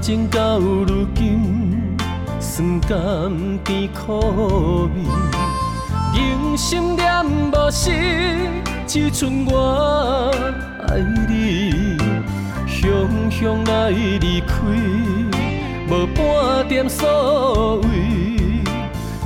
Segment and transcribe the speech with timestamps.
[0.00, 1.96] 情到如今，
[2.40, 5.02] 酸甘甜苦味，
[6.14, 7.90] 用心念无实，
[8.86, 10.30] 只剩我
[10.86, 11.96] 爱你。
[12.66, 14.56] 雄雄来离开，
[15.90, 17.88] 无半点所谓，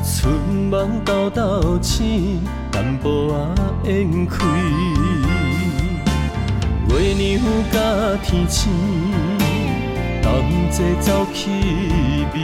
[0.03, 0.33] 春
[0.71, 3.29] 梦豆豆醒，淡薄
[3.85, 4.45] 仔烟开。
[6.89, 7.41] 月娘
[7.73, 7.81] 甲
[8.23, 8.71] 天星，
[10.53, 11.49] 同齐走气
[12.35, 12.37] 味，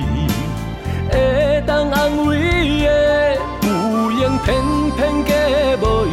[1.11, 2.39] 会当安慰
[2.81, 4.47] 的有缘，偏
[4.97, 5.31] 偏嫁
[5.83, 6.11] 无伊。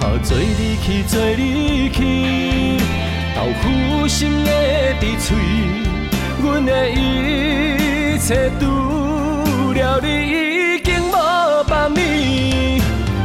[0.00, 1.96] 好做你去，做你去，
[3.36, 4.50] 豆腐心的
[5.00, 5.36] 伫嘴，
[6.42, 11.14] 阮的一切除了你已经无
[11.68, 11.98] 别物。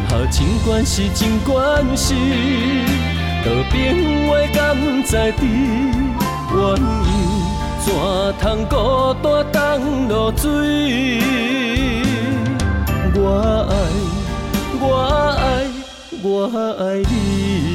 [0.08, 2.14] 好尽管是尽管是。
[3.44, 3.76] 道别
[4.30, 5.44] 话敢在知，
[6.50, 6.82] 鸳鸯
[7.86, 7.92] 怎
[8.40, 11.20] 通孤单等落水？
[13.16, 13.74] 我爱，
[14.80, 14.84] 我
[15.38, 15.68] 爱，
[16.22, 16.26] 我
[16.80, 17.73] 爱你。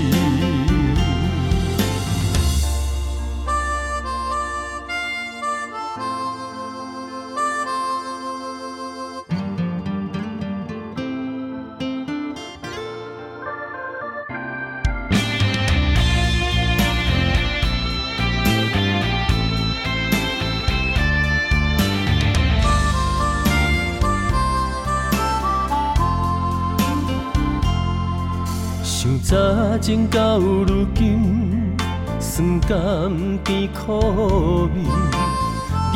[29.89, 31.74] 情到如今，
[32.20, 33.11] 酸甘
[33.42, 34.83] 甜苦味，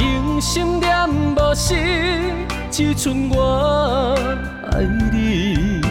[0.03, 1.75] 用心念无实，
[2.71, 4.17] 只剩我
[4.71, 4.81] 爱
[5.13, 5.83] 你。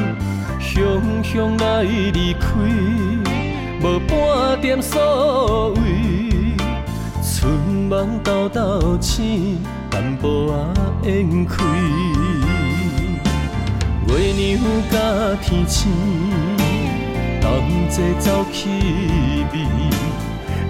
[0.59, 0.83] 雄
[1.23, 2.49] 雄来离开，
[3.83, 6.55] 无半点所谓，
[7.21, 7.53] 春
[7.87, 9.59] 梦豆豆醒，
[9.91, 10.47] 淡薄
[11.03, 11.63] 仔烟开，
[14.07, 14.59] 月娘
[14.89, 14.97] 甲
[15.43, 16.30] 天星。
[17.61, 18.69] 同齐走气
[19.53, 19.55] 味，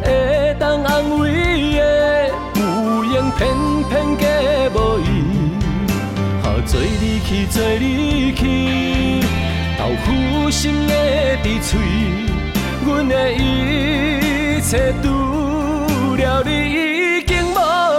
[0.03, 1.31] 会当安慰
[1.75, 1.79] 的
[2.55, 3.39] 有缘，偏
[3.89, 4.27] 偏嫁
[4.73, 5.07] 无伊。
[6.43, 9.23] 好做你去，做你去，
[9.77, 10.93] 豆腐心的
[11.43, 11.79] 伫嘴，
[12.85, 15.07] 阮的一切除
[16.17, 17.55] 了你已经无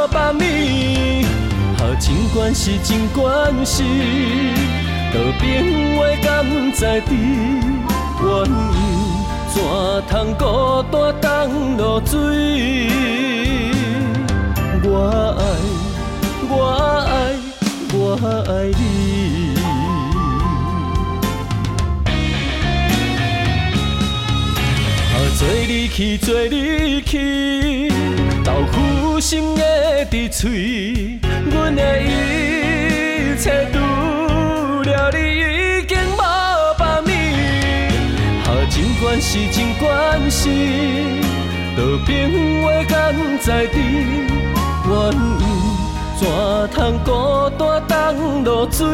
[0.08, 0.42] 别物。
[1.78, 3.82] 好尽管是尽管是，
[5.14, 5.62] 道别
[5.96, 7.10] 话敢在知？
[8.22, 8.48] 鸳鸯
[9.52, 9.56] 怎
[10.08, 10.40] 通孤
[10.90, 12.16] 单等落水？
[14.84, 14.96] 我
[15.38, 15.42] 爱，
[16.48, 16.52] 我
[17.02, 17.12] 爱，
[17.92, 17.96] 我
[18.48, 18.80] 爱你。
[25.12, 25.70] 啊，做你。
[25.88, 27.02] 去，做你。
[27.02, 27.90] 去，
[28.44, 31.18] 豆腐心的伫嘴，
[31.50, 33.66] 阮的一切
[39.12, 40.48] 管是，尽管是，
[41.76, 42.26] 道别
[42.62, 43.76] 话敢在知？
[44.88, 45.44] 鸳鸯
[46.18, 46.26] 怎
[46.74, 47.10] 通孤
[47.58, 48.86] 单当落水？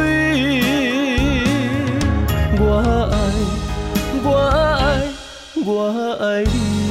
[2.59, 3.17] 我爱，
[4.25, 4.29] 我
[4.81, 5.07] 爱，
[5.65, 5.71] 我
[6.21, 6.88] 爱你。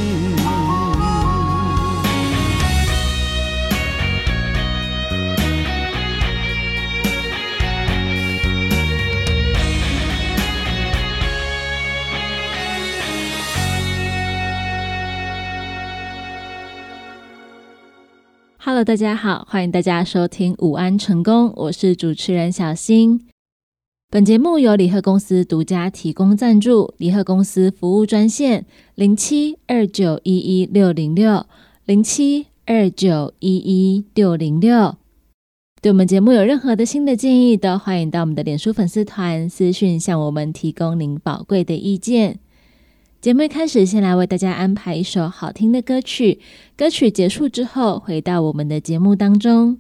[18.69, 23.25] Hello，大家好，欢迎大家收听午安成功，我是主持人小新。
[24.09, 28.65] 本节目由李贺公司独家提供赞助，李贺公司服务专线
[28.95, 31.45] 零七二九一一六零六
[31.85, 34.97] 零七二九一一六零六。
[35.81, 42.39] 对我们节目有任何的新的建议，都欢迎到我们的脸书粉丝团私讯向我们提供您宝贵的意见。
[43.27, 46.39] 节目一开始，先来为大家安排一首好听的歌曲。
[46.77, 49.79] 歌曲结束之后，回到我们的节目当中。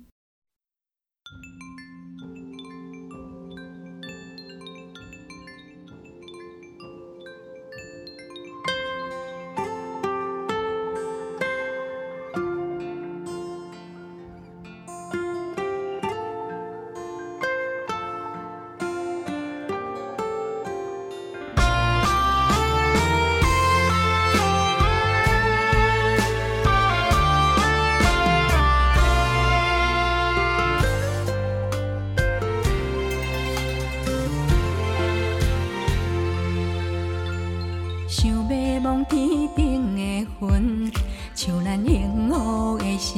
[39.05, 40.91] 天顶的云，
[41.35, 43.11] 像咱幸福的时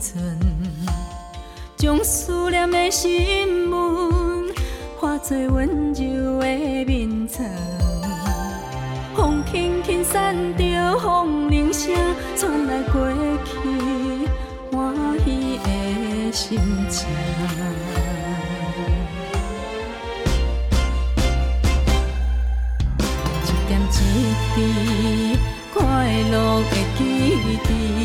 [0.00, 0.38] 阵，
[1.76, 4.52] 将思念的心门
[4.98, 7.46] 化作温柔的绵床。
[9.14, 11.94] 风轻轻扇着风铃声，
[12.36, 13.00] 传来过
[13.44, 13.52] 去
[14.70, 14.94] 欢
[15.24, 16.58] 喜的心
[16.88, 17.06] 情。
[23.44, 24.99] 一点一滴。
[26.30, 27.99] 路的记忆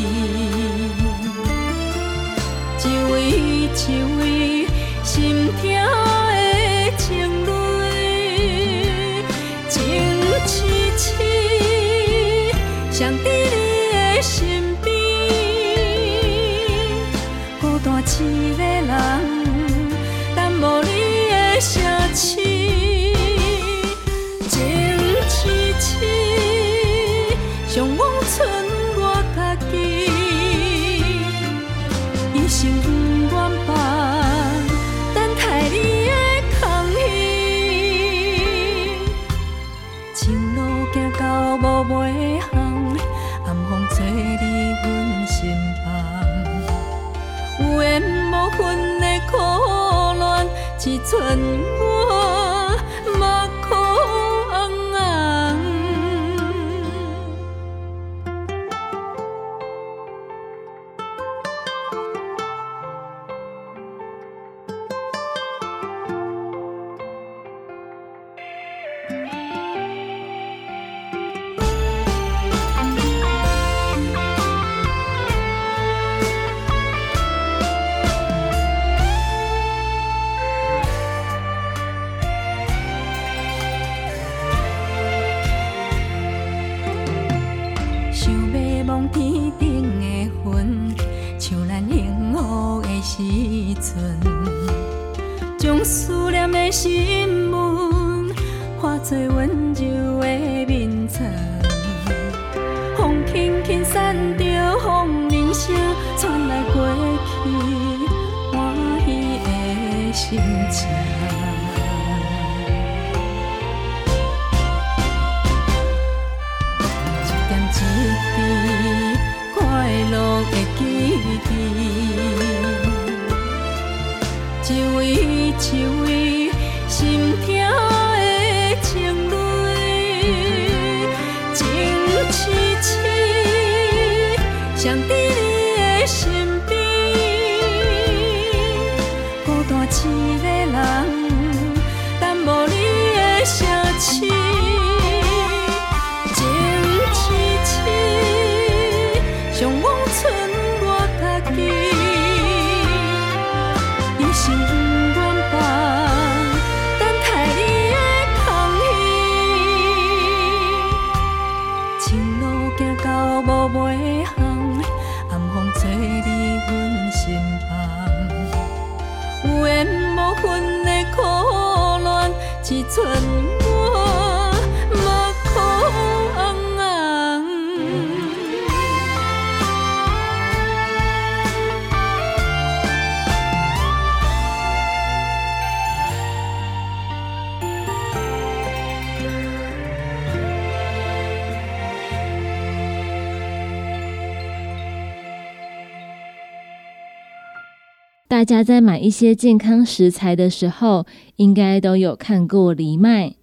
[198.46, 203.34] 大家在买一些健康食材的时候，应该都有看过藜麦。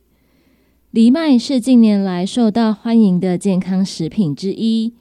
[0.91, 4.93] 藜麦是近年来受到欢迎的健康食品之一，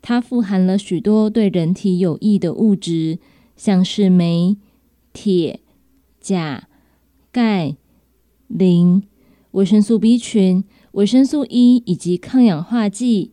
[0.00, 3.18] 它富含了许多对人体有益的物质，
[3.58, 4.56] 像是镁、
[5.12, 5.60] 铁、
[6.18, 6.66] 钾、
[7.30, 7.76] 钙、
[8.48, 9.02] 磷、
[9.50, 13.32] 维生素 B 群、维生素 E 以及抗氧化剂。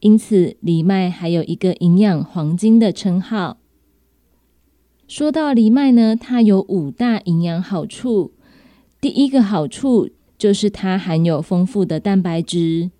[0.00, 3.58] 因此，藜麦还有一个营养黄金的称号。
[5.16, 8.32] 说到藜麦呢，它有五大营养好处。
[9.00, 12.90] 第一个好处就是它含有丰富的蛋白质。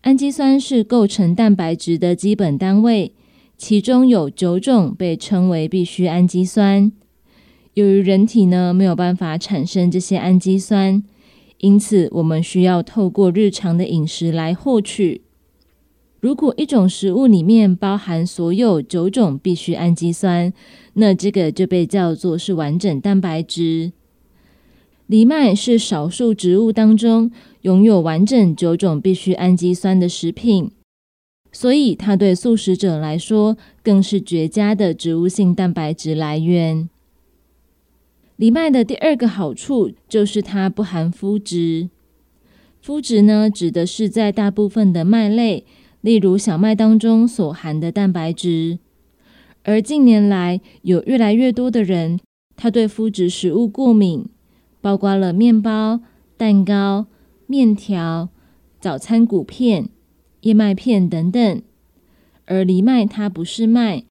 [0.00, 3.14] 氨基酸是构成蛋白质的基本单位，
[3.56, 6.90] 其中有九种被称为必需氨基酸。
[7.74, 11.00] 由于人体呢没有办法产生这些氨基酸，
[11.58, 15.22] 因此我们需要透过日常的饮食来获取。
[16.20, 20.52] 如果一种食物里面包含所有九种必需氨基酸，
[20.94, 23.92] 那这个就被叫做是完整蛋白质。
[25.06, 30.70] 藜麦是少数植物当中拥有完整九种必需氨基酸的食品。
[31.52, 36.88] 所以它对素食者来说更是绝佳的植物性蛋白质来源。
[38.36, 41.88] 藜麦的第二个好处就是它不含麸质。
[42.84, 45.64] 麸质呢，指的是在大部分的麦类，
[46.00, 48.78] 例如小麦当中所含的蛋白质。
[49.64, 52.18] 而近年来，有越来越多的人，
[52.56, 54.26] 他对麸质食物过敏，
[54.80, 56.00] 包括了面包、
[56.36, 57.06] 蛋糕、
[57.46, 58.30] 面条、
[58.80, 59.90] 早餐谷片、
[60.42, 61.62] 燕麦片等等。
[62.46, 64.04] 而藜麦它不是麦，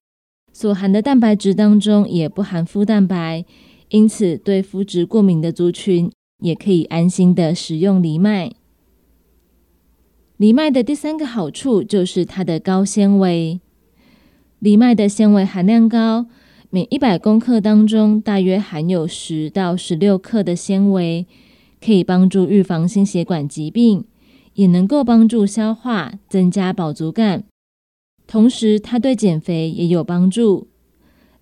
[0.52, 3.44] 所含的蛋白质当中也不含麸蛋白。
[3.88, 8.52] 因此，对麸质过敏的族群也可以安心的食用藜麦。
[10.40, 13.60] 藜麦的第三个好处就是它的高纤维。
[14.58, 16.28] 藜麦的纤维含量高，
[16.70, 21.26] 每一百公克当中大约含有十到十六克的纤维，
[21.78, 24.06] 可以帮助预防心血管疾病，
[24.54, 27.44] 也能够帮助消化，增加饱足感。
[28.26, 30.68] 同时，它对减肥也有帮助。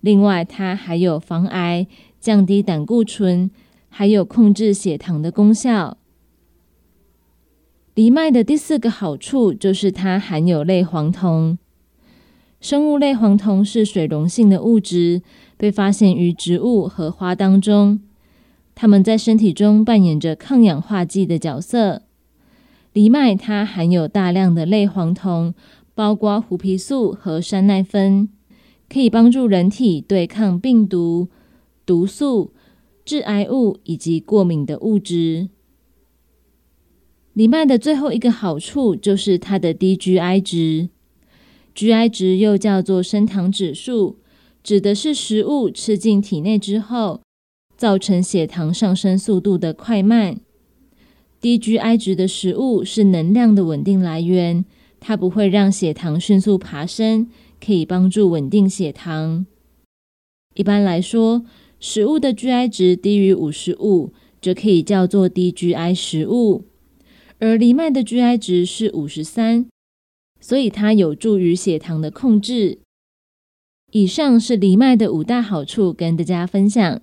[0.01, 1.87] 另外，它还有防癌。
[2.19, 3.49] 降低胆固醇，
[3.87, 5.98] 还有控制血糖的功效。
[7.99, 11.57] 藜麦的第四个好处就是它含有类黄酮。
[12.61, 15.21] 生物类黄酮是水溶性的物质，
[15.57, 17.99] 被发现于植物和花当中。
[18.73, 22.03] 它们在身体中扮演着抗氧化剂的角色。
[22.93, 25.53] 藜麦它含有大量的类黄酮，
[25.93, 28.29] 包括胡皮素和山奈酚，
[28.87, 31.27] 可以帮助人体对抗病毒。
[31.85, 32.53] 毒素、
[33.03, 35.49] 致癌物以及过敏的物质。
[37.39, 40.89] 藜麦的最后一个好处就是它的低 GI 值。
[41.73, 44.17] GI 值又叫做升糖指数，
[44.61, 47.21] 指的是食物吃进体内之后，
[47.77, 50.41] 造成血糖上升速度的快慢。
[51.39, 54.65] 低 GI 值的食物是能量的稳定来源，
[54.99, 57.29] 它不会让血糖迅速爬升，
[57.65, 59.45] 可以帮助稳定血糖。
[60.55, 61.45] 一般来说，
[61.79, 66.65] 食物的 GI 值低于五十五，就可以叫做低 GI 食物。
[67.39, 69.65] 而藜麦的 GI 值是五十三，
[70.41, 72.79] 所以它有助于血糖的控制。
[73.91, 77.01] 以上是藜麦的五大好处，跟大家分享。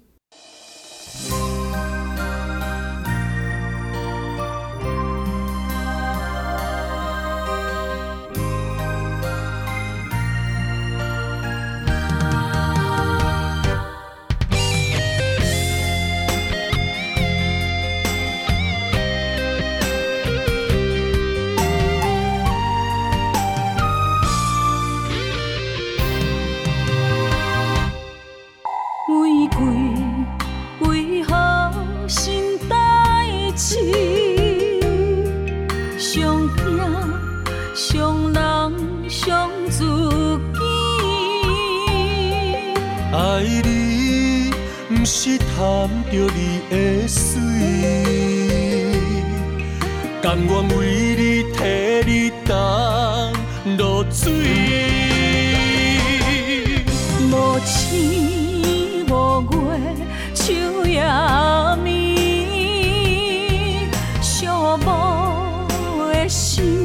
[66.27, 66.77] 的心。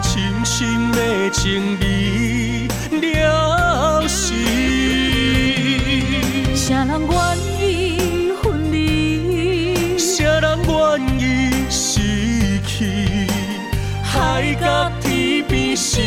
[0.00, 2.68] 深深的情意
[3.00, 4.34] 了时，
[6.54, 7.18] 谁人愿
[7.60, 9.98] 意分离？
[9.98, 11.22] 谁人愿意
[11.68, 13.26] 失去？
[14.02, 16.04] 海角天边心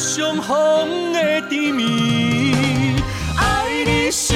[0.00, 2.96] 相逢的甜蜜？
[3.36, 4.34] 爱你想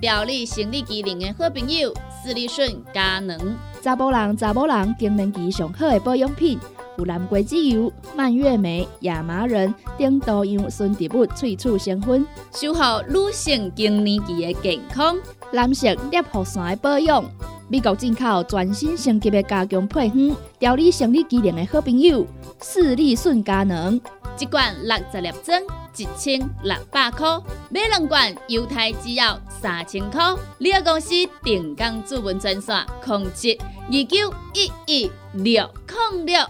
[0.00, 3.56] 调理生理机能的好朋友——斯利顺佳能。
[3.82, 6.58] 查甫人、查某人更年期上好的保养品
[6.98, 12.26] 有蓝桂枝油、蔓越莓、亚麻仁等多样纯植物萃取成分。
[12.52, 15.16] 守护女性更年期的健康。
[15.50, 17.24] 男性尿护伞的保养，
[17.70, 22.26] 美国进口全新升级的加强配方，调理生理机能的好朋友——
[22.64, 24.00] 视力顺佳能。
[24.38, 25.60] 一罐六十粒装，
[25.94, 30.34] 一千六百块；买两罐，犹太只要三千块。
[30.56, 31.10] 你个公司
[31.42, 35.68] 定岗主文专线：控制二九一一六
[36.12, 36.40] 零六。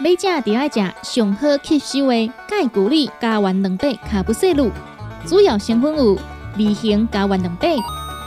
[0.00, 4.70] 买食就爱食上好吸收的钙骨力加完两百卡布西露，
[5.26, 6.16] 主要成分有
[6.56, 7.76] 二型加完两百，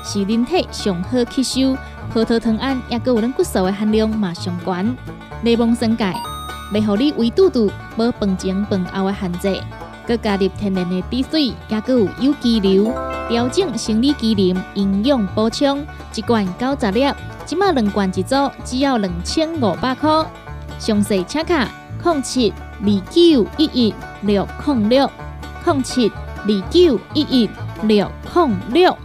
[0.04, 1.78] 是人体上好吸收。
[2.14, 4.98] 葡萄糖胺也佮有咱骨素的含量嘛上悬。
[5.44, 6.14] 内蒙生钙，
[6.74, 9.62] 袂互你胃肚肚无饭前饭后的限制。
[10.08, 12.92] 佮加入天然的滴水，也佮有有机硫，
[13.30, 15.86] 调整生理机能，营养补充。
[16.14, 17.10] 一罐九十粒，
[17.46, 18.36] 即马两罐一组，
[18.66, 20.26] 只要两千五百块。
[20.80, 21.70] 详细请卡
[22.04, 25.10] 零七二九一一六零六
[25.66, 27.50] 零七二九一一
[27.84, 28.98] 六零六。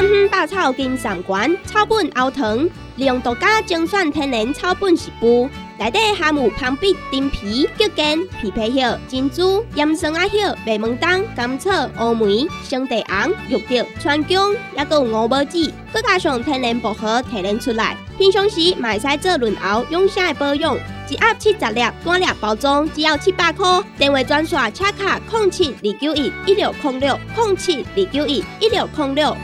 [0.00, 5.46] 汉方百草金上馆草本熬糖，利用独家精选天然草本食补，
[5.78, 17.94] 内底含有芳碧、丁皮、桔梗、枇杷叶、珍珠、岩松仔叶、白门冬、甘草、乌梅、生地红、玉竹、川芎，还有五宝子，佮加上天然薄荷提炼出来。
[18.16, 20.74] 平常时嘛会使做润喉养声的保养，
[21.10, 23.82] 一盒七十粒，单粒包装只要七百块。
[23.98, 29.36] 电话专线：车卡空七二九一一六空六空七二九一一六空六。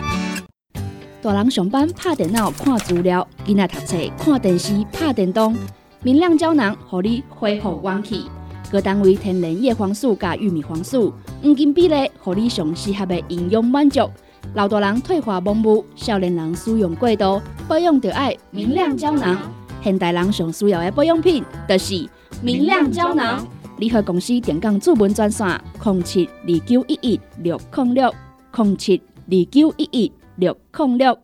[1.26, 5.56] 大人上班拍电脑看资料，囡仔读册看电视拍电动，
[6.04, 8.26] 明亮胶囊互你恢复元气。
[8.70, 11.12] 各单位天然叶黄素加玉米黄素，
[11.42, 14.08] 黄金比例，互你上适合的营养满足。
[14.54, 19.36] 老大人退化盲目，少年人使用过度，保养就爱明亮胶囊。
[19.82, 22.08] 现代人上需要的保养品，就是
[22.40, 23.44] 明亮胶囊。
[23.78, 28.14] 联合公司电讲主文专线：零七二九一一六零六
[28.56, 31.18] 零七二九一一六零六。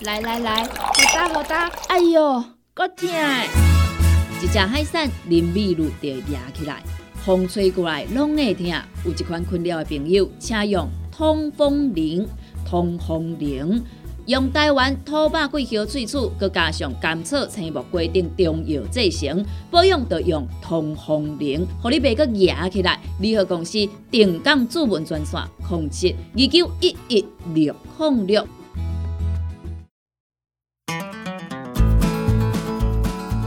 [0.00, 0.70] 来来来，好
[1.14, 1.70] 打好打！
[1.88, 2.44] 哎哟，
[2.74, 3.08] 够痛！
[4.42, 6.82] 一只海扇林密路就压起来，
[7.24, 8.66] 风吹过来拢会痛。
[9.04, 12.28] 有一款困扰的朋友，请用通风铃。
[12.68, 13.82] 通风铃
[14.28, 23.00] 用台湾土白桂花萃取，佮加上甘草、青木规定中药制成，保养要用通风铃，互你袂佮压起来。
[23.20, 23.78] 联合公司
[24.10, 28.46] 定岗主文专线：控制二九一一六零六。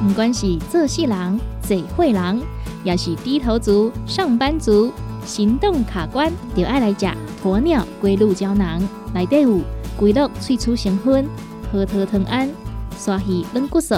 [0.08, 2.42] 不管是做事人、嘴会人，
[2.84, 4.92] 也是低头族、上班族，
[5.28, 7.06] 行动卡关，就爱来食
[7.44, 8.82] 鸵鸟龟鹿胶囊。
[9.14, 9.60] 内底有
[10.02, 11.28] 龟鹿萃取成分，
[11.72, 12.50] 核桃藤胺、
[12.98, 13.94] 刷鱼软骨素，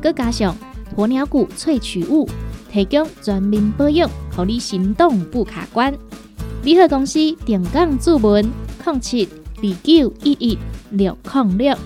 [0.00, 0.56] 佮加上
[0.96, 2.26] 鸵鸟骨萃取物，
[2.72, 5.92] 提供全面保养，让你行动不卡关。
[6.62, 8.50] 联合公司定岗注文：
[8.86, 10.58] 零七二九一一
[10.92, 11.76] 六零六。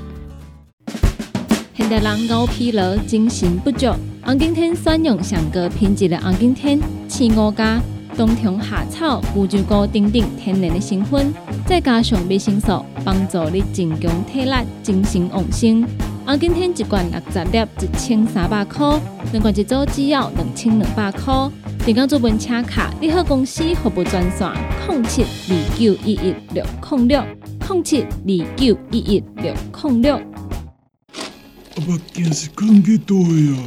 [1.74, 7.82] 现代人熬疲劳、精神不足，红景天选用上个品质的红景天青五加。
[8.16, 11.34] 冬虫夏草、乌鸡菇等等天然的成分，
[11.66, 14.52] 再加上维生素，帮助你增强体力、
[14.82, 15.86] 精神旺盛。
[16.24, 18.98] 啊，今天一罐六十粒，一千三百块；
[19.32, 21.50] 两罐一组只要两千两百块。
[21.84, 24.50] 订购做本车卡，你好公司服务专线：
[24.88, 27.22] 零七二九一一六零六
[27.68, 30.16] 零七二九一一六零六。
[30.16, 33.58] 阿爸，今是困几多呀？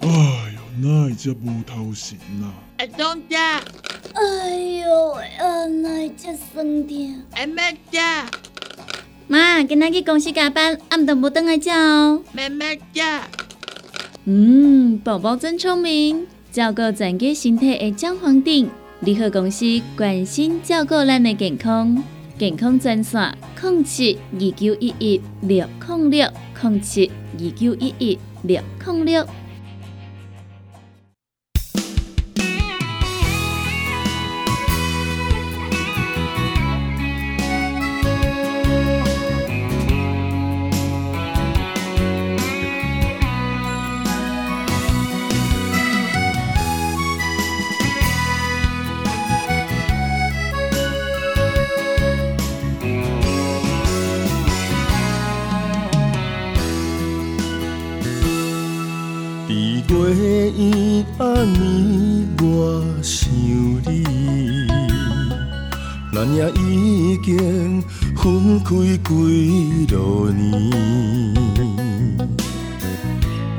[0.00, 2.52] 哎哟，哪会只无头神啊？
[2.82, 3.60] 阿东家。
[4.12, 7.14] 哎呦，啊，那真酸痛！
[7.36, 8.28] 阿妹家，
[9.28, 12.20] 妈，今仔去公司加班，暗顿无回来吃哦。
[12.32, 13.22] 妹妹家，
[14.24, 18.68] 嗯，宝宝真聪明，照顾整个身体的姜黄顶。
[18.98, 19.64] 联合公司
[19.96, 22.02] 关心照顾咱的健康，
[22.36, 26.28] 健康专线：零七二九一一六零六
[26.60, 29.24] 零七二九一一六零六。
[69.04, 70.72] 几多年，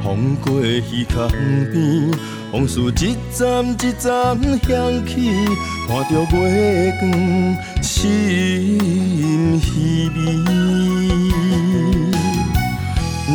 [0.03, 1.27] 风过鱼塘
[1.71, 2.11] 边，
[2.51, 5.11] 往事一站一站响起，
[5.87, 7.03] 看着月光，
[7.81, 8.79] 心
[9.59, 10.17] 稀微。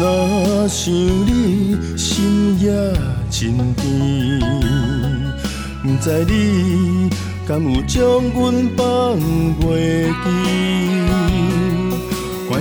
[0.01, 2.67] 若想你，心也
[3.31, 4.41] 真甜，
[5.83, 7.11] 不知你
[7.47, 7.99] 敢有将
[8.35, 8.37] 阮
[8.77, 8.85] 放
[9.61, 9.69] 袂
[10.25, 10.68] 记？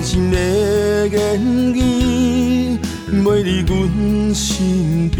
[0.08, 0.38] 关心的
[1.10, 1.38] 言
[1.76, 2.80] 语，
[3.12, 5.20] 袂伫阮身边，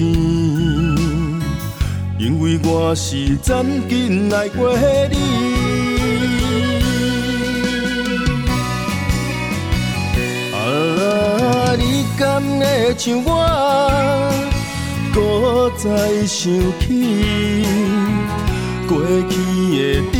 [2.18, 4.74] 因为我是曾经来过
[5.10, 5.18] 你。
[10.56, 13.30] 啊，你敢会像我，
[15.14, 17.66] 搁再想起
[18.88, 19.36] 过去
[19.76, 20.17] 的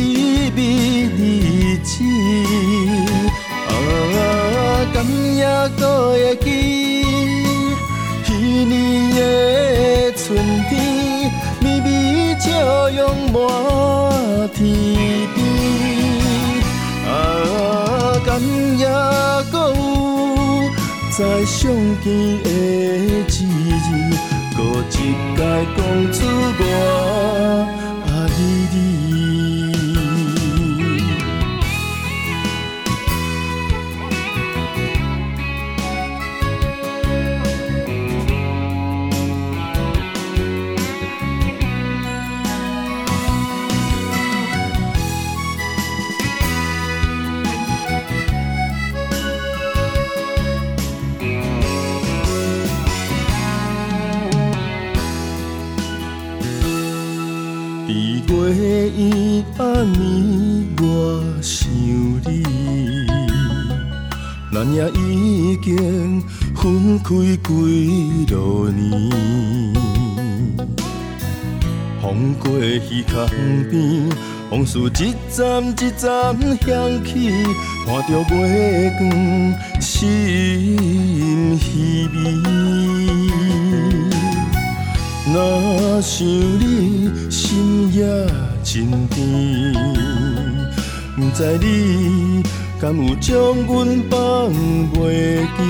[5.58, 6.46] 也搁会记，
[8.24, 8.28] 彼
[8.64, 13.00] 年的春天，绵绵笑容
[13.32, 13.36] 满
[14.54, 14.56] 天
[15.34, 15.36] 边。
[17.08, 17.10] 啊，
[18.24, 18.86] 今夜
[19.50, 19.76] 搁有
[21.10, 22.06] 再相见
[22.42, 23.36] 的日子，
[24.56, 24.58] 搁
[24.90, 24.92] 一
[25.36, 25.38] 届
[25.76, 25.78] 讲
[26.12, 26.16] 出
[26.60, 26.62] 我
[28.06, 28.08] 爱
[28.72, 29.07] 你。
[64.74, 66.22] 也已经
[66.54, 69.10] 分开几多年，
[72.00, 73.26] 风过鱼塘
[73.70, 74.08] 边，
[74.50, 77.32] 往事一站一站响起，
[77.86, 79.00] 看着月光，
[79.80, 80.76] 心
[81.58, 82.16] 稀微。
[85.32, 88.00] 若想你，心也
[88.62, 89.16] 真甜。
[91.14, 92.42] 不知你
[92.80, 93.34] 敢有将
[93.66, 94.52] 阮放
[94.94, 95.60] 袂记？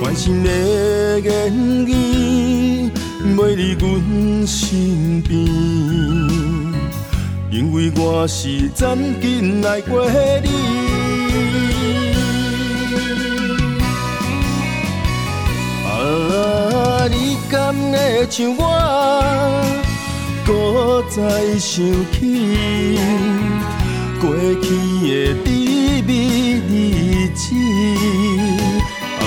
[0.00, 1.52] 关心的言
[1.86, 2.90] 语，
[3.36, 5.38] 袂离阮身边，
[7.50, 10.48] 因为我是曾经来过你。
[15.84, 18.62] 啊，你敢会像我，
[20.46, 22.98] 搁再想起
[24.20, 24.66] 过去
[25.06, 25.46] 的甜
[26.04, 26.10] 蜜
[26.68, 27.44] 日子？
[29.20, 29.22] 啊，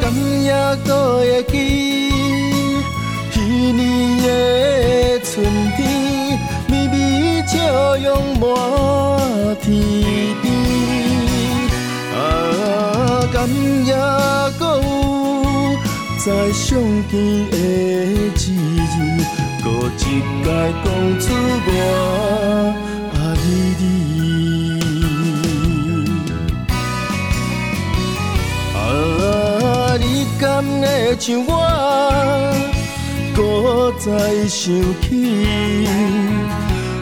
[0.00, 0.04] 敢
[0.42, 0.52] 也
[0.86, 1.52] 搁会记
[3.32, 3.36] 彼
[3.72, 3.80] 年
[4.22, 4.26] 的
[5.24, 5.32] 春
[5.76, 5.80] 天，
[6.68, 8.08] 绵绵笑容
[8.38, 8.42] 满
[9.62, 9.64] 天
[10.42, 10.44] 边？
[12.14, 12.20] 啊，
[13.32, 13.48] 敢
[13.86, 13.90] 也
[14.58, 14.84] 搁有
[16.18, 17.12] 再相见
[17.50, 18.42] 的日子，
[19.64, 19.66] 搁
[19.98, 20.00] 一
[20.44, 20.46] 摆
[20.84, 20.86] 讲
[21.18, 21.24] 出
[21.66, 21.68] 我
[30.62, 31.50] 敢会像我，
[33.34, 35.06] 搁再想起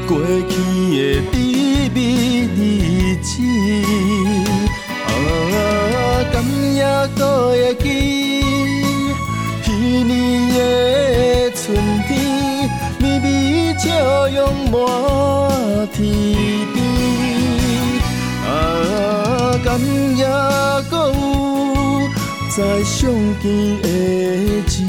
[0.07, 0.11] 过
[0.49, 0.53] 去
[0.96, 0.99] 的
[1.31, 1.35] 甜
[1.92, 1.99] 蜜
[2.57, 2.59] 日
[3.23, 3.31] 子？
[5.07, 5.09] 啊，
[6.33, 6.35] 敢
[6.75, 6.79] 也
[7.16, 7.20] 搁
[7.51, 7.85] 会记
[9.64, 9.68] 彼
[10.05, 10.11] 年
[10.55, 10.59] 的
[11.53, 11.62] 春
[12.09, 12.11] 天，
[12.99, 13.88] 绵绵朝
[14.29, 14.38] 阳
[14.70, 14.75] 满
[15.92, 15.99] 天
[16.73, 16.77] 边。
[18.46, 18.51] 啊，
[19.64, 19.68] 敢
[20.16, 20.25] 也
[22.50, 23.08] 在相
[23.40, 24.82] 见的日子，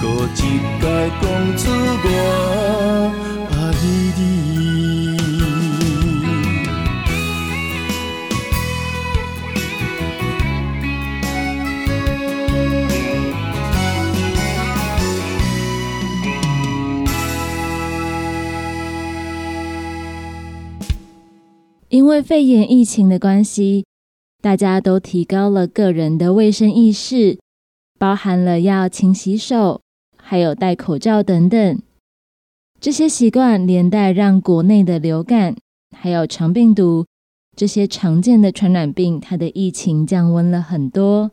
[0.00, 0.84] 搁一摆
[1.20, 1.22] 讲
[1.58, 1.70] 出
[2.02, 2.08] 我
[3.50, 3.84] 啊你
[4.16, 4.24] 你。
[21.88, 23.85] 因为肺炎疫情的关系，
[24.46, 27.40] 大家都提高了个人的卫生意识，
[27.98, 29.80] 包含了要勤洗手，
[30.16, 31.82] 还有戴口罩等等。
[32.80, 35.56] 这些习惯连带让国内的流感
[35.96, 37.04] 还有肠病毒
[37.56, 41.32] 这些常见的传染病，它的疫情降温了很多。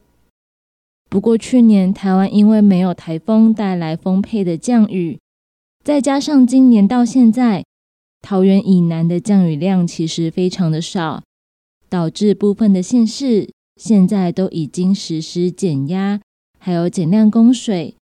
[1.07, 5.19] 不过去年台湾因为没有台风带来丰沛的降雨，
[5.83, 7.63] 再加上今年到现在。
[8.23, 11.21] 桃园以南的降雨量其实非常的少，
[11.93, 16.19] 导致部分的县市现在都已经实施减压，
[16.57, 17.95] 还有减量供水，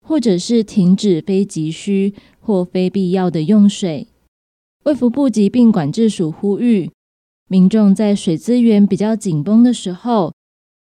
[0.00, 4.08] 或者是停止非急需或非必要的用水。
[4.84, 6.90] 卫福部疾病管制署呼吁
[7.46, 10.32] 民众在水资源比较紧绷的时候，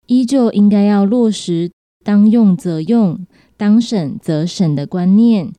[0.08, 1.72] 依旧应该要落实
[2.04, 5.54] 当用则用，当省则省的观念，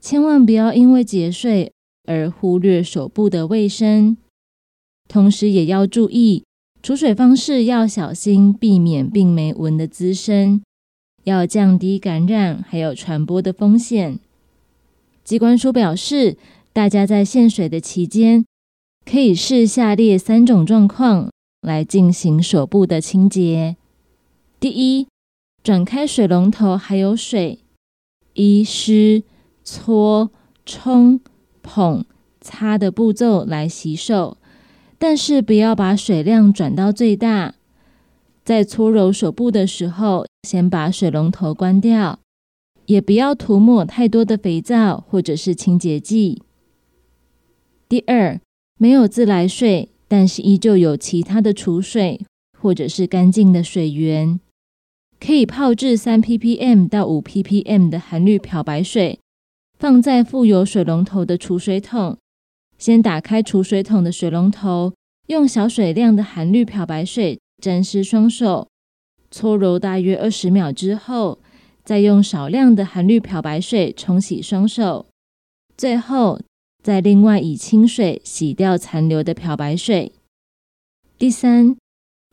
[0.00, 1.72] 千万不要因为节税。
[2.06, 4.16] 而忽略手部的卫生，
[5.10, 6.44] 同时也要注意
[6.84, 10.62] 储水方式，要小心避免病媒蚊的滋生，
[11.24, 14.20] 要降低感染还有传播的风险。
[15.24, 16.38] 机关署表示，
[16.72, 18.44] 大家在限水的期间，
[19.04, 21.28] 可以视下列三种状况
[21.60, 23.76] 来进行手部的清洁：
[24.60, 25.08] 第一，
[25.64, 27.58] 转开水龙头还有水，
[28.34, 29.24] 依湿、
[29.64, 30.30] 搓、
[30.64, 31.20] 冲。
[31.62, 32.06] 捧、
[32.40, 34.38] 擦的步骤来洗手，
[35.00, 37.54] 但是不要把水量转到最大。
[38.44, 42.18] 在搓揉手部的时候，先把水龙头关掉，
[42.84, 46.42] 也不要涂抹太多的肥皂或者是清洁剂。
[47.88, 48.38] 第二，
[48.76, 52.20] 没有自来水，但是依旧有其他的储水
[52.58, 54.38] 或者是干净的水源，
[55.18, 59.18] 可以泡制三 ppm 到五 ppm 的含氯漂白水。
[59.78, 62.18] 放在附有水龙头的储水桶，
[62.80, 64.94] 先打开储水桶的水龙头，
[65.26, 68.68] 用小水量的含氯漂白水沾湿双手，
[69.30, 71.38] 搓揉大约二十秒之后，
[71.84, 75.04] 再用少量的含氯漂白水冲洗双手，
[75.76, 76.40] 最后
[76.82, 80.12] 再另外以清水洗掉残留的漂白水。
[81.18, 81.76] 第三，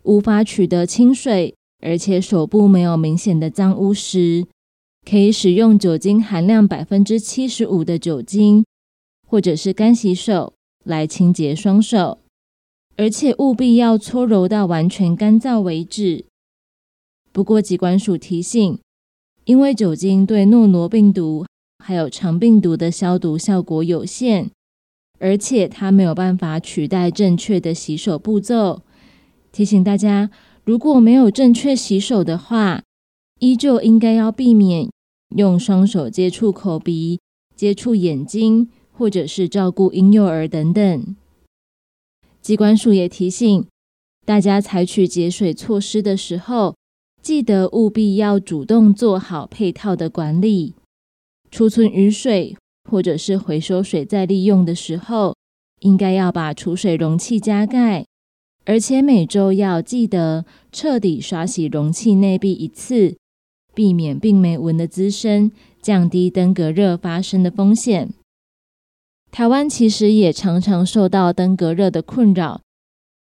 [0.03, 4.47] 无法取得清水，而且手部没有明显的脏污时。
[5.05, 8.65] 可以使用酒精含量百分之七十五的酒精，
[9.27, 12.19] 或者是干洗手来清洁双手，
[12.95, 16.25] 而且务必要搓揉到完全干燥为止。
[17.31, 18.79] 不过，疾管署提醒，
[19.43, 21.45] 因为酒精对诺罗病毒
[21.83, 24.49] 还有肠病毒的消毒效果有限，
[25.19, 28.81] 而且它没有办法取代正确的洗手步骤。
[29.51, 30.31] 提醒大家，
[30.63, 32.83] 如果没有正确洗手的话，
[33.39, 34.89] 依旧应该要避免。
[35.35, 37.19] 用双手接触口鼻、
[37.55, 41.15] 接触眼睛，或者是照顾婴幼儿等等。
[42.41, 43.65] 机关署也提醒
[44.25, 46.75] 大家，采取节水措施的时候，
[47.21, 50.73] 记得务必要主动做好配套的管理，
[51.51, 52.57] 储存雨水
[52.89, 55.35] 或者是回收水再利用的时候，
[55.81, 58.05] 应该要把储水容器加盖，
[58.65, 63.15] 而且每周要记得彻底刷洗容器内壁一次。
[63.73, 68.11] 避免病媒蚊的滋生，降低登革热发生的风险。
[69.31, 72.61] 台湾其实也常常受到登革热的困扰。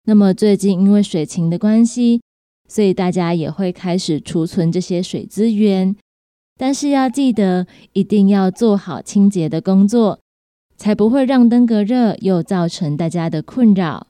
[0.04, 2.20] 那么最近因为水情的关系，
[2.68, 5.94] 所以大家也会开始储存这些水资源。
[6.58, 10.20] 但是要记得，一定要做好清洁的工作，
[10.76, 14.08] 才不会让登革热又造成大家的困扰。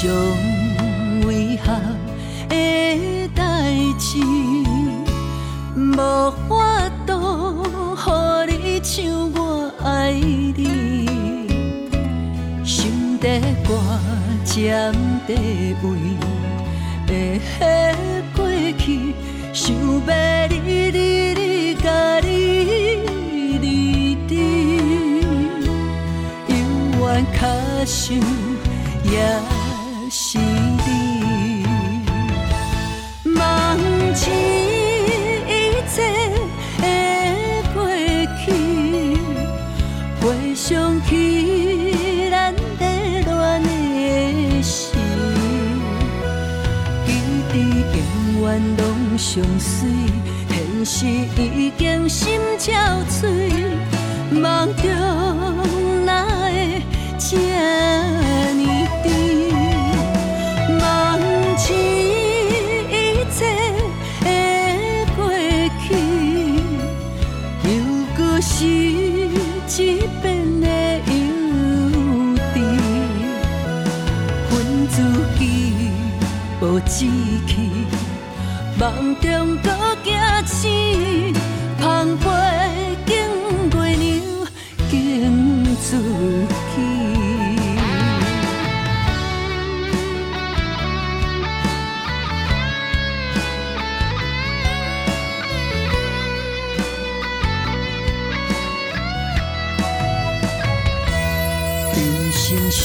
[0.00, 0.08] 上
[1.28, 1.82] 遗憾
[2.48, 3.42] 的代
[3.98, 4.20] 志，
[5.74, 7.10] 无法度
[8.46, 11.08] 予你像我爱你。
[12.64, 13.74] 心在挂
[14.44, 14.94] 尖
[15.26, 15.34] 地
[15.82, 15.88] 位，
[17.08, 17.60] 会迄
[18.36, 18.38] 过
[18.78, 19.12] 去，
[19.52, 20.92] 想要你你
[21.34, 22.28] 你甲你
[23.58, 24.36] 离离，
[26.46, 26.56] 永
[27.00, 27.38] 远卡
[27.84, 28.16] 想
[29.02, 29.67] 也。
[34.18, 34.30] 忘记
[35.46, 35.52] 一
[35.94, 35.96] 切
[36.78, 36.84] 的
[37.72, 37.86] 过
[38.44, 38.50] 去，
[40.20, 40.26] 回
[40.56, 42.82] 想起咱在
[43.24, 44.90] 恋的时，
[47.06, 47.08] 记
[47.54, 47.54] 忆
[47.94, 48.82] 永远拢
[49.16, 49.88] 上水，
[50.50, 51.06] 现实
[51.40, 52.72] 已经心憔
[53.08, 53.22] 悴，
[54.32, 54.84] 梦中
[56.04, 56.82] 哪会
[57.18, 58.07] 这？
[69.80, 70.66] 一边的
[71.06, 71.12] 幼
[72.52, 72.56] 稚，
[74.50, 74.96] 恨自
[75.38, 75.40] 己
[76.60, 77.06] 无志
[77.46, 77.50] 气。
[78.78, 79.70] 梦中搁
[80.02, 80.12] 惊
[80.46, 81.32] 醒，
[81.80, 82.26] 澎湃
[83.06, 83.14] 更
[83.80, 84.06] 月娘
[84.90, 85.86] 更自
[86.74, 87.17] 己。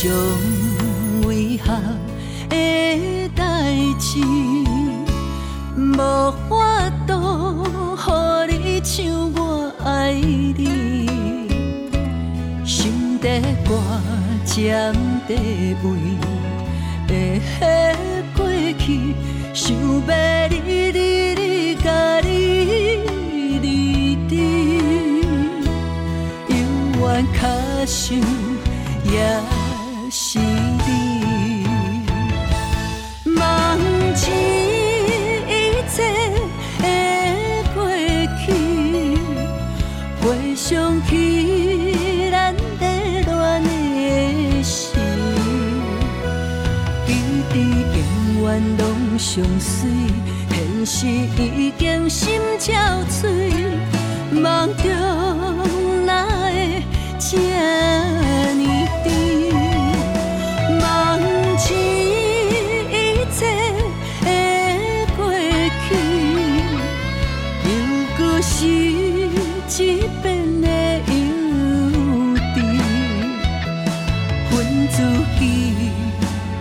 [0.03, 0.11] 上
[1.31, 1.81] 遗憾
[2.49, 4.19] 的代志。
[5.77, 5.97] 无
[6.49, 7.63] 法度
[7.95, 11.07] 予你像我爱你，
[12.65, 13.71] 心底挂
[14.43, 14.93] 尖
[15.25, 15.33] 地
[15.83, 15.87] 位，
[17.07, 17.61] 会迄
[18.35, 18.39] 过
[18.77, 19.15] 去，
[19.53, 20.53] 想要你
[20.91, 20.99] 你
[21.33, 22.27] 你甲你
[23.61, 24.33] 离离，
[26.49, 26.51] 永
[26.99, 27.47] 远卡
[27.85, 28.19] 想
[29.05, 29.15] 也
[49.33, 49.89] 上水，
[50.51, 52.71] 现实已经心憔
[53.09, 53.25] 悴，
[54.31, 56.83] 梦中哪会
[57.17, 58.63] 这呢
[59.03, 59.11] 甜？
[60.79, 61.19] 忘
[61.57, 61.73] 记
[62.91, 62.93] 一
[63.33, 63.41] 切
[64.21, 64.27] 的
[65.17, 65.19] 过
[65.87, 65.89] 去，
[67.65, 67.67] 又
[68.15, 69.81] 搁是一
[70.21, 70.31] 遍。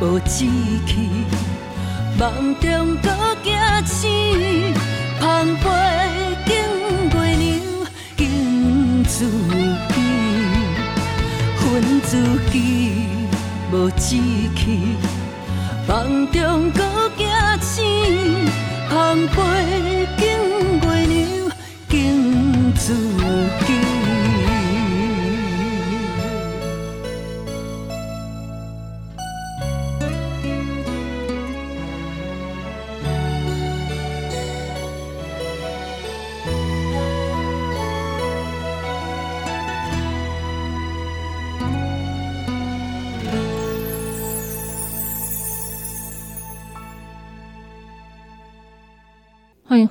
[0.04, 0.46] 无志
[0.84, 0.90] 气，
[2.22, 3.10] 梦中搁
[3.42, 3.52] 惊
[3.84, 4.72] 醒，
[5.18, 6.08] 澎湃
[6.46, 6.54] 经
[7.10, 7.84] 过牛，
[8.16, 9.26] 经自
[9.88, 9.94] 己，
[11.58, 12.92] 恨自己
[13.72, 14.14] 无志
[14.54, 14.96] 气，
[15.88, 17.26] 梦中搁惊
[17.60, 17.82] 醒，
[18.88, 19.36] 澎湃
[20.16, 21.50] 经过牛，
[21.88, 22.94] 经自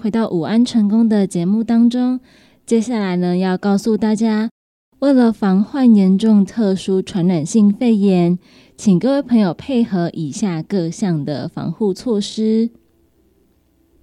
[0.01, 2.19] 回到午安成功的节目当中。
[2.65, 4.49] 接下来呢，要告诉大家，
[4.97, 8.39] 为了防患严重特殊传染性肺炎，
[8.75, 12.71] 请各位朋友配合以下各项的防护措施。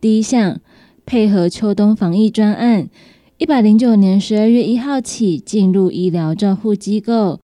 [0.00, 0.60] 第一项，
[1.04, 2.88] 配合秋冬防疫专案，
[3.38, 7.40] 一百零九年十二月一号起，进入医疗照护机构、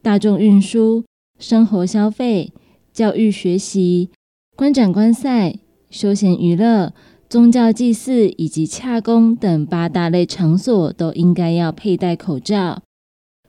[0.00, 1.02] 大众运输、
[1.40, 2.52] 生活消费、
[2.92, 4.10] 教育学习、
[4.54, 5.56] 观展观赛、
[5.90, 6.92] 休闲娱乐。
[7.28, 12.82] 宗教祭祀以及洽公等八大类场所都应该要佩戴口罩。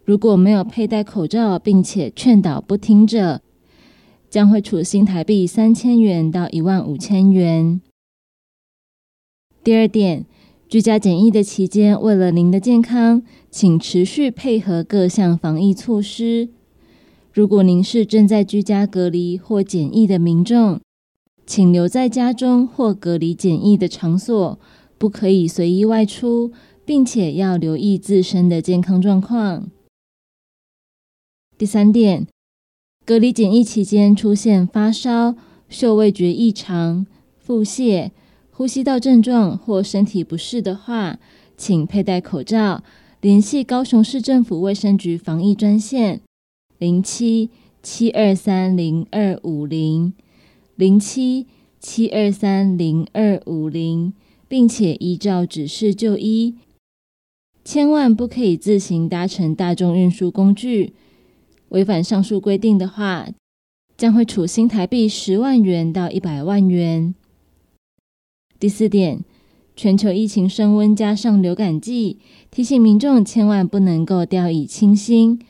[0.03, 3.41] 如果没有佩戴口罩，并且劝导不听者，
[4.29, 7.79] 将会处新台币三千元到一万五千元。
[9.63, 10.25] 第二点，
[10.67, 13.21] 居家检疫的期间，为了您的健康，
[13.51, 16.49] 请持续配合各项防疫措施。
[17.31, 20.79] 如果您是正在居家隔离或检疫的民众，
[21.47, 24.59] 请留在家中或隔离检疫的场所，
[24.97, 26.51] 不可以随意外出，
[26.83, 29.71] 并且要留意自身的健康状况。
[31.57, 32.27] 第三点，
[33.05, 35.35] 隔离检疫期间出现发烧、
[35.69, 37.07] 嗅味觉异常、
[37.39, 38.11] 腹泻、
[38.51, 41.17] 呼吸道症状或身体不适的话，
[41.55, 42.83] 请佩戴口罩，
[43.21, 46.19] 联系高雄市政府卫生局防疫专线
[46.77, 47.49] 零七
[47.81, 50.13] 七二三零二五零。
[50.77, 51.47] 零七
[51.79, 54.13] 七二三零二五零，
[54.47, 56.53] 并且依照指示就医，
[57.65, 60.93] 千万不可以自行搭乘大众运输工具。
[61.69, 63.27] 违反上述规定的话，
[63.97, 67.15] 将会处新台币十万元到一百万元。
[68.59, 69.25] 第四点，
[69.75, 72.19] 全球疫情升温，加上流感季，
[72.51, 75.41] 提醒民众千万不能够掉以轻心，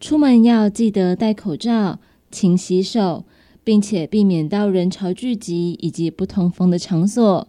[0.00, 1.98] 出门要记得戴口罩、
[2.30, 3.26] 勤洗手。
[3.64, 7.48] 并且避免到人潮聚集以及不通风的场所。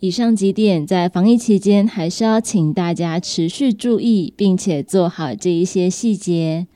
[0.00, 6.66] 以上几点在防疫期间还是要请大家持续注意，并且做好这一些细节。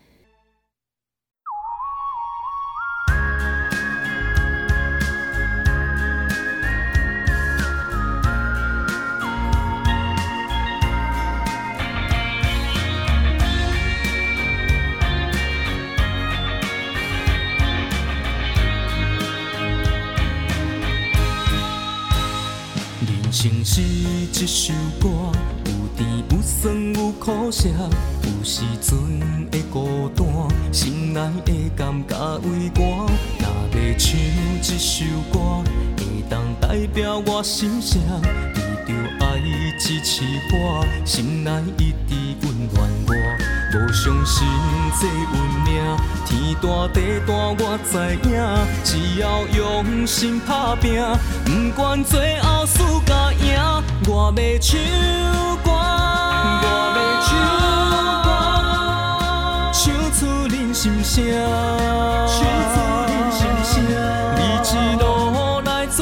[24.43, 25.11] 一首歌，
[25.67, 28.99] 有甜有酸有苦涩，有时阵
[29.53, 30.27] 会孤单，
[30.73, 33.07] 心内的感觉为我。
[33.39, 33.45] 若
[33.79, 35.63] 要唱一首歌，
[35.99, 39.43] 会当代表我心声，为着爱
[39.79, 40.25] 支持
[40.55, 43.13] 我，心内一直温暖我。
[43.73, 44.49] 无相信
[45.01, 45.15] 这运
[45.65, 45.71] 命，
[46.27, 47.93] 天大地大我知
[48.29, 48.31] 影，
[48.83, 48.91] 只
[49.21, 51.01] 要用心打拼，
[51.45, 53.57] 不管最后输甲赢。
[54.09, 54.77] 我要唱
[55.63, 55.75] 歌，我
[56.97, 57.31] 要唱
[58.25, 58.29] 歌，
[59.73, 59.81] 唱
[60.19, 60.19] 出
[60.49, 61.23] 人心声，
[62.27, 62.35] 唱
[62.75, 63.73] 出人心声。
[64.37, 64.69] 你一
[64.99, 65.05] 路
[65.65, 65.99] 来作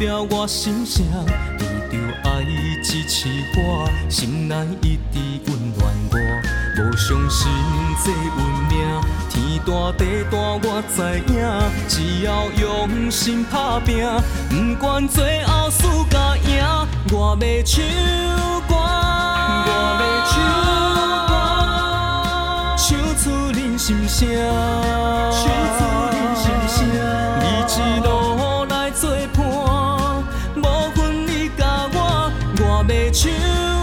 [0.00, 1.04] 表我心声，
[1.58, 2.42] 为着爱
[2.82, 6.16] 支持我，心内一直温暖我。
[6.78, 7.52] 无相信
[8.02, 8.40] 这运
[8.70, 8.80] 命，
[9.28, 10.96] 天大地大我知
[11.30, 11.36] 影，
[11.86, 14.02] 只要用心打拼，
[14.48, 16.64] 不管最后输甲赢，
[17.12, 17.84] 我要唱
[18.66, 18.72] 歌，
[19.66, 19.68] 我
[20.00, 20.32] 要唱
[21.28, 21.30] 歌，
[22.78, 22.88] 唱
[23.18, 24.26] 出你心声，
[25.30, 25.44] 唱
[25.76, 25.78] 出
[26.10, 26.88] 你心声。
[27.42, 28.08] 你一路
[28.64, 29.04] 来作
[33.22, 33.79] 我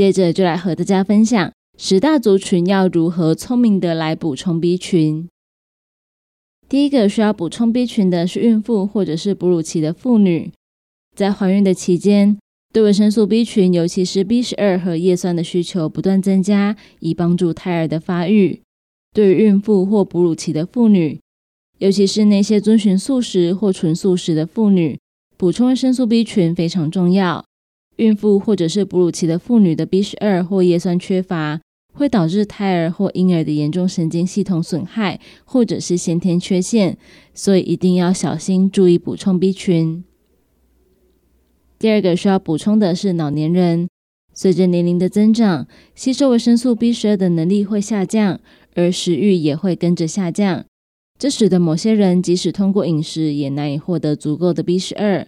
[0.00, 5.28] 接着就来和大家分享十大族群要如何聪明的来补充 B 群。
[6.70, 10.50] 第一个需要补充 B 群的是孕妇或者是哺乳期的妇女，
[11.14, 12.38] 在怀孕的期间，
[12.72, 18.62] 对维生素 B 群，尤其是 B 十二和叶酸的需求不断增加，以帮助胎儿的发育。
[19.12, 21.20] 对于孕妇或哺乳期的妇女，
[21.76, 24.98] 尤其是那些遵循素食或纯素食的妇女，
[25.36, 27.44] 补充维生素 B 群非常重要。
[28.00, 31.60] 孕妇或者是哺乳期的妇女的 B 十二或叶酸缺乏，
[31.92, 36.96] 会导致胎儿或婴儿的严重神经系统损害，或者是先天缺陷，
[37.34, 40.02] 所以一定要小心注意补充 B 群。
[41.78, 43.86] 第二个需要补充的是老年人，
[44.32, 48.40] 随着年龄的增长，吸收维生素 B 十二的能力会下降，
[48.74, 50.64] 而食欲也会跟着下降，
[51.18, 55.26] 这使得某些人即使通过饮食，也难以获得足够的 B 十二。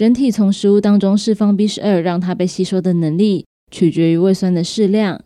[0.00, 5.22] 人体从食物当中释放 B 十二，让它被吸收的能力取决于胃酸的适量。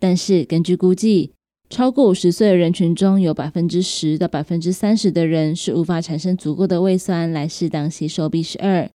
[0.00, 1.30] 但是根据估计，
[1.70, 8.90] 超过五十岁的人群中有百分之十到百分之三十的人是无法产生足够的胃酸来适当吸收 B 十二。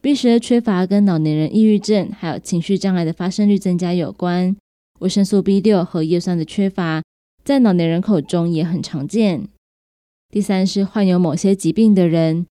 [0.00, 4.56] B 十二缺乏跟老年人抑郁症还有情绪障碍的发生率增加有关。
[5.00, 7.02] 维生素 B 六和叶酸的缺乏
[7.44, 9.46] 在老年人口中也很常见。
[10.30, 12.46] 第三是患有某些疾病的人。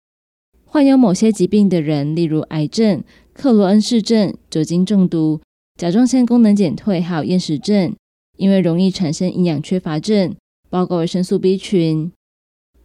[0.73, 3.03] 患有某些疾病的人，例如癌症、
[3.33, 5.41] 克罗恩氏症、酒精中毒、
[5.75, 7.93] 甲状腺功能减退，还有厌食症，
[8.37, 10.33] 因为容易产生营养缺乏症，
[10.69, 12.09] 包括维生素 B 群。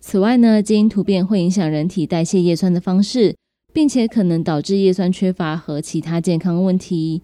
[0.01, 3.37] 此外呢，基因突变会影响人体代谢叶酸的方式，
[3.73, 7.23] 并且可能导致叶酸缺乏和其他健康问题。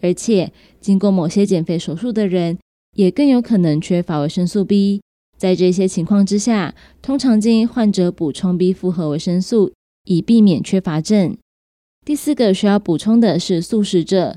[0.00, 2.58] 而且，经过某些减肥手术的人，
[2.96, 5.00] 也更有可能缺乏维生素 B。
[5.38, 9.70] 在这些情况之下，通常建议患者补充 B 复合维生素。
[10.10, 11.36] 以避免缺乏症。
[12.04, 14.36] 第四个需要补充的是素食者，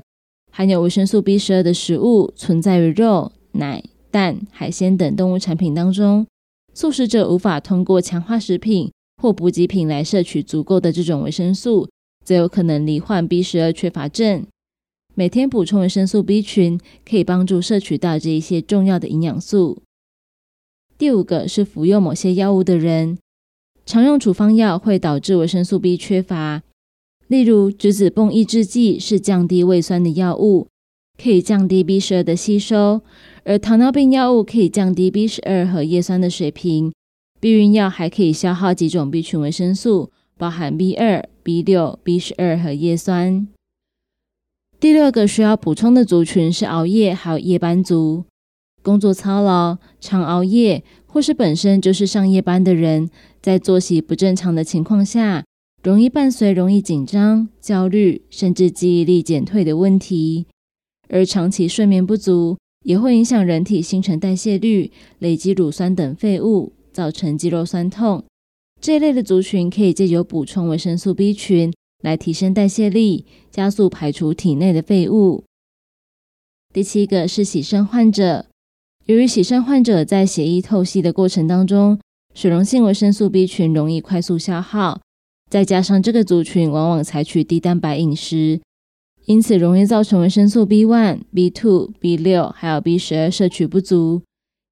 [0.52, 6.24] 含有维生素 B 十二的食物存在于肉、奶、蛋、海鲜等动物产品当中。
[6.72, 11.88] 素食者无法通过强化食品或补给品来摄取足够的这种维生素，
[12.24, 14.46] 则有可能罹患 B 十二缺乏症。
[15.16, 19.82] 每天补充维生素 B 群，可以帮助摄取到这一些重要的营养素。
[20.96, 23.18] 第五个是服用某些药物的人。
[23.86, 26.62] 常用处方药会导致维生素 B 缺乏，
[27.28, 30.68] 例如质子泵抑制剂是降低胃酸的药物，
[31.22, 33.02] 可以降低 B 十二的吸收；
[33.44, 36.92] 而糖尿病药物可以降低 B 十二和叶酸的水平。
[37.40, 43.46] 避孕药还可以消耗几种 B 群维生素，包含 B 二、B 六、B 十二和叶酸。
[44.80, 48.24] 第六个需要补充的族群是熬夜还有夜班族，
[48.82, 53.10] 工作操劳、常熬夜或是本身就是上夜班的人。
[53.44, 55.44] 在作息不正常的情况下，
[55.82, 60.46] 容易伴随容易紧张、焦虑，甚至记忆力减退的问题。
[61.10, 68.24] 而长期睡眠不足也会影响人体新陈代谢率，累积乳酸等废物，造成肌肉酸痛。
[68.80, 71.70] 这一类的族群可以借由补充维生素 B 群
[72.02, 75.44] 来提升代谢力，加速排除体内的废物。
[76.72, 78.46] 第七个是洗肾患者，
[79.04, 82.00] 由于洗肾患者在血液透析的过程当中。
[82.34, 85.00] 水溶性维生素 B 群容易快速消耗，
[85.48, 88.60] 再加上这个族群往往采取低蛋白饮食，
[89.26, 94.22] 因此容易造成维生素 B one、B two、B 六还有 B 十二摄取不足。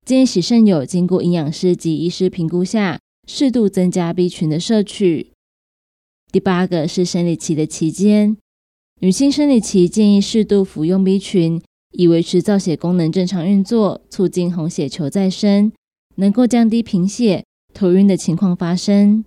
[0.05, 2.99] 建议洗肾友经过营养师及医师评估下，
[3.29, 5.31] 适度增加 B 群的摄取。
[6.33, 8.37] 第八个是生理期的期间，
[9.01, 15.71] 女性生理期建议适度服用 B 群，以维持造血功能正常运作，促进红血球再生，
[16.17, 17.45] 能够降低贫血。
[17.73, 19.25] 头晕的情况发生。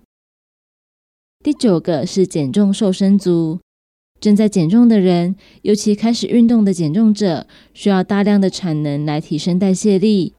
[1.44, 3.60] 第九个是减重瘦身族，
[4.18, 10.34] 正在减重的人，尤其开始运动的减重者，需要大量的产能来提升代谢力。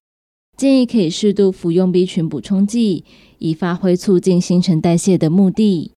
[0.57, 3.05] 建议可以适度服用 B 群补充剂，
[3.37, 5.91] 以发挥促进新陈代谢的目的。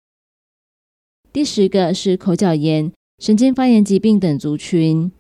[1.33, 5.11] 第十个是口角炎、神经发炎疾病等族群，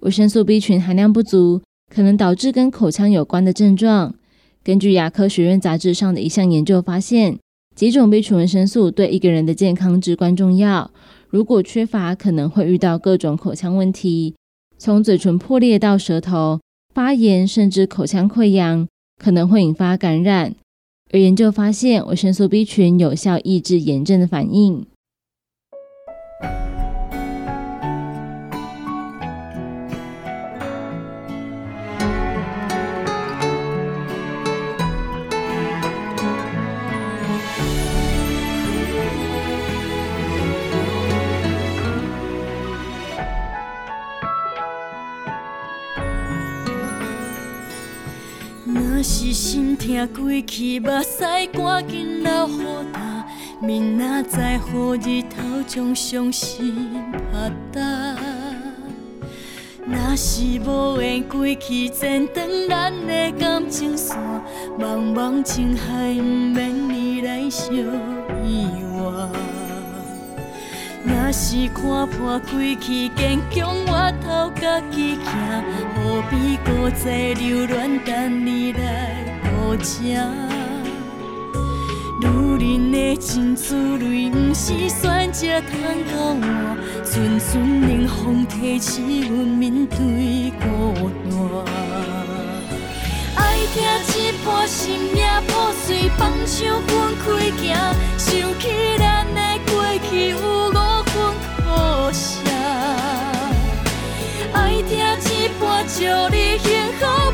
[0.00, 4.14] 维生素 B 群含量不足，可能导致跟口腔有关的症状。
[4.62, 7.38] 根据牙科学院杂志上的一项研究发现，
[7.74, 10.90] 几种 B 群维生素对一个人的健康至关重要。
[11.28, 14.34] 如果缺乏，可能会遇到各种口腔问题，
[14.76, 16.60] 从嘴唇破裂到舌头
[16.94, 18.86] 发炎，甚至口腔溃疡，
[19.16, 20.54] 可能会引发感染。
[21.10, 24.84] 而研究发现，维生素 B 群有效抑制炎症的反应。
[49.12, 53.26] 是心痛过去，目屎赶紧流雨干，
[53.60, 57.80] 明仔载好日头将伤心拍打。
[59.84, 64.16] 若是无缘过去，前断咱的感情线，
[64.78, 67.74] 茫茫情海，不免你来相
[68.46, 68.89] 依偎。
[71.30, 75.62] 若是看破过去，坚强我头家己行，
[75.94, 80.02] 何必搁再留恋等你来顾正？
[82.20, 85.70] 女人的真滋味，不是选择通
[86.10, 91.64] 到换，阵阵冷风提起阮面对孤单。
[93.36, 93.80] 爱听
[94.18, 97.24] 一半心也破碎，放手分开
[97.56, 97.78] 行，
[98.18, 98.28] 想
[98.58, 99.40] 起咱的
[99.72, 99.72] 过
[100.10, 100.36] 去有
[104.82, 106.04] 听一半祝
[106.34, 107.29] 你幸福，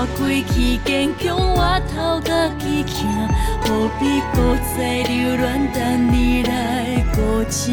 [0.00, 3.28] 看破过去，坚强我头家己行，
[3.60, 7.68] 何必搁再留恋等你来顾正？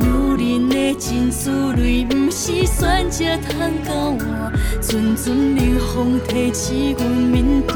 [0.00, 0.06] 女
[0.38, 4.50] 人的真珠泪，不是选择通交换，
[4.80, 7.74] 阵阵冷风提起阮面对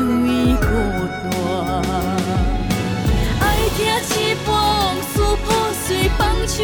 [0.57, 0.67] 孤
[1.29, 1.33] 单。
[3.41, 3.45] 爱
[3.77, 5.53] 听一半往事破
[5.85, 6.63] 碎，放手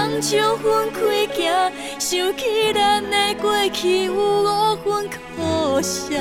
[0.00, 0.98] 放手分开
[1.36, 1.52] 行，
[1.98, 6.16] 想起咱的过去有五分苦涩。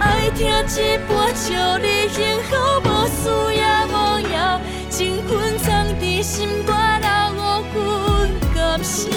[0.00, 1.46] 爱听一半祝
[1.80, 2.50] 你幸福，
[2.82, 2.86] 无
[3.22, 3.22] 输
[3.52, 3.62] 也
[3.92, 4.34] 无赢，
[4.90, 7.08] 情分藏在心肝，留
[7.38, 7.76] 五分
[8.52, 9.16] 感谢。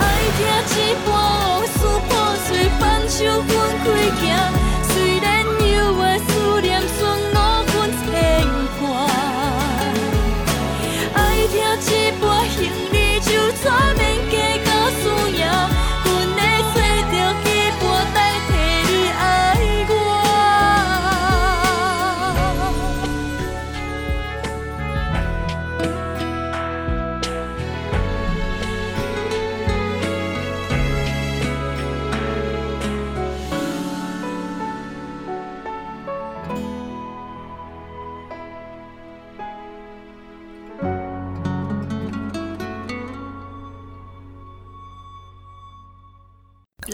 [0.00, 0.02] 爱
[0.34, 0.38] 听
[0.74, 1.78] 一半往事
[2.08, 2.10] 破
[2.48, 2.50] 碎，
[2.80, 3.48] 放手分
[3.84, 3.86] 开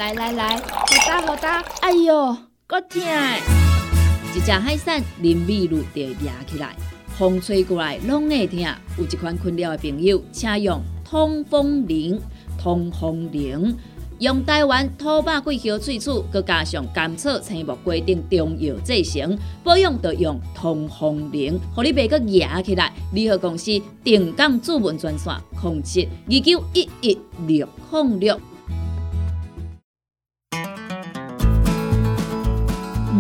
[0.05, 2.37] 来来来，好打好打，哎哟，
[2.67, 3.01] 够痛！
[4.37, 6.77] 一只海扇林密路就压起来，
[7.17, 8.59] 风吹过来拢会痛。
[8.99, 12.21] 有一款困扰的朋友，请用通风铃。
[12.63, 13.75] 通风铃
[14.19, 22.93] 用台湾土白桂花萃取，佮加上甘草、青木规定中药制成，保养要用通风铃，互你袂佮压起来。
[23.15, 28.39] 联合公司定岗主文专线：零七二九一一六零六。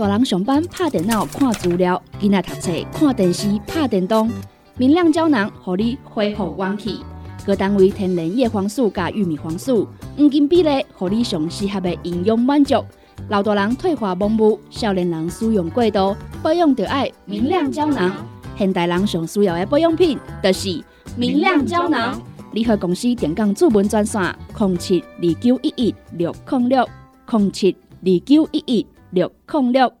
[0.00, 4.30] 大人上班拍电脑看资料，囡仔读册看电视拍电动。
[4.78, 7.00] 明亮胶囊，互你恢复元气。
[7.44, 9.86] 各单位天然叶黄素加玉米黄素，
[10.16, 12.82] 黄金比例，互你上适合的营养满足。
[13.28, 18.10] 老大人退化盲目，少年人使用过度，保养就要明亮胶囊。
[18.56, 20.82] 现代人上需要的保养品，就是
[21.14, 22.18] 明亮胶囊。
[22.52, 26.88] 联合公司电讲主文专线：零七二九一一六零六
[27.30, 28.86] 零七二九一一。
[29.12, 29.92] 六零六，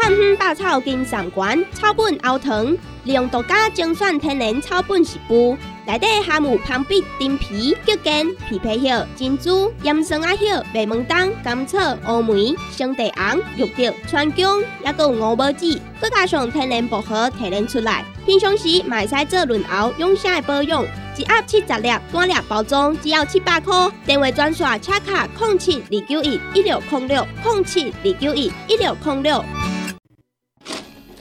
[0.00, 5.56] 汉方百草金上馆草本熬汤，利用独家精选天然草本食补，
[5.86, 8.12] 内底含有芳碧、丁皮、桔梗、
[8.50, 18.04] 枇杷叶、珍珠、岩松啊叶、白门冬、甘草、乌梅、生地黄、玉竹、川芎，还有五宝子，佮加上天然薄荷提炼出来。
[18.24, 20.84] 平常时买使做润喉养生的保养。
[21.18, 23.90] 一盒七十粒，单粒包装只要七百块。
[24.04, 29.38] 电话专线：车卡零七二九一一六零六零七二九一一六零六。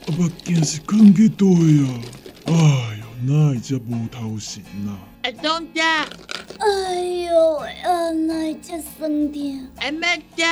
[0.08, 2.02] 阿目镜是藏去倒呀？
[2.46, 2.54] 哎
[3.00, 5.00] 哟，哪会这无头神啊？
[5.24, 9.68] 阿东姐，哎哟，阿奶这酸痛。
[9.78, 10.44] 阿妹姐，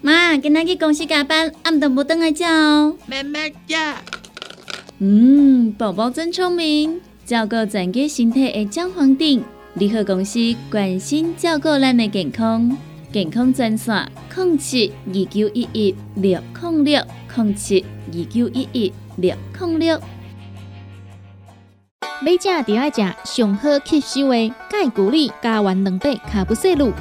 [0.00, 2.96] 妈，今仔去公司加班，暗顿无等来吃哦。
[3.06, 3.76] 妹妹姐，
[4.98, 7.02] 嗯，宝宝真聪明。
[7.26, 9.42] 照顾全家身体的姜黄锭，
[9.74, 10.38] 联合公司
[10.70, 12.76] 关心照顾咱的健康，
[13.10, 14.06] 健康专线：
[14.36, 17.02] 零七二九一一六零六
[17.34, 19.98] 零七二九一一六零六。
[22.22, 26.92] 每食就要食上好吸收的钙骨力加完两百卡布西露，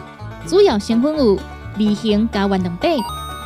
[0.48, 1.38] 主要成分有
[1.78, 2.96] 微型加完两百，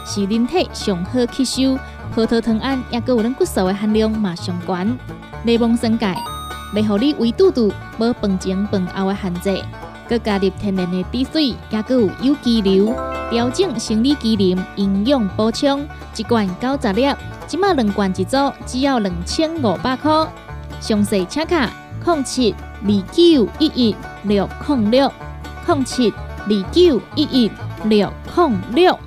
[0.05, 1.79] 是人体上好吸收。
[2.13, 4.97] 葡萄糖胺也有咱骨素的含量嘛上悬，
[5.43, 6.15] 内蒙生钙。
[6.73, 9.63] 袂互你胃肚肚无饭前饭后的限制，
[10.09, 12.93] 佮加入天然的滴水，也佮有有机硫，
[13.29, 17.13] 调整生理机能，营养补充，一罐九十粒，
[17.47, 20.27] 即马两罐一组，只要两千五百块。
[20.79, 21.69] 详细请卡
[22.05, 22.53] 零七
[22.83, 25.11] 二九一一六零六
[25.67, 27.51] 零七二九一一
[27.85, 28.99] 六零六。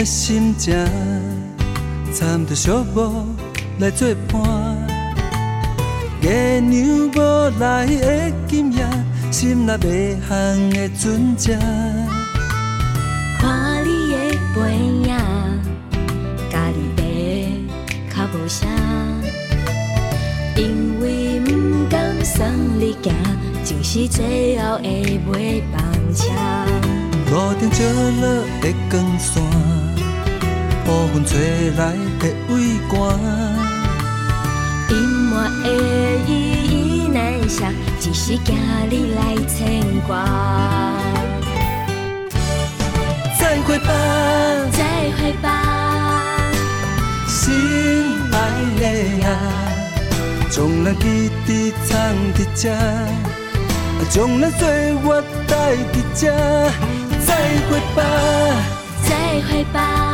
[0.00, 0.74] 的心情，
[2.10, 3.22] 掺着寂寞
[3.80, 4.78] 来作伴。
[6.22, 8.82] 月娘无来的今夜，
[9.30, 11.52] 心内迷航的船只。
[13.38, 14.16] 看你的
[14.54, 15.14] 背影，
[16.50, 16.78] 家己
[18.08, 18.66] 爬较无声，
[20.56, 22.46] 因为不甘送
[22.78, 23.12] 你行，
[23.62, 25.82] 就是最后的尾班
[26.14, 26.24] 车。
[27.30, 27.84] 路灯照
[28.22, 29.69] 落的光线。
[30.90, 32.54] 乌云吹来的微
[32.88, 33.16] 寒，
[34.88, 34.96] 隐
[35.30, 35.68] 瞒的
[36.26, 36.30] 依
[37.04, 37.64] 依难舍，
[38.00, 38.56] 只是惊
[38.90, 40.26] 你来牵挂。
[43.38, 43.92] 再会吧，
[44.72, 44.82] 再
[45.16, 46.20] 会吧，
[47.28, 47.54] 心
[48.32, 48.34] 爱
[48.80, 48.84] 的
[49.28, 49.30] 啊，
[50.50, 51.94] 将咱记伫藏
[52.34, 52.68] 伫这，
[54.10, 54.66] 将咱岁
[55.04, 55.54] 月带
[55.92, 56.26] 伫这。
[57.24, 57.36] 再
[57.70, 58.02] 会吧，
[59.04, 59.10] 再
[59.48, 60.09] 会吧。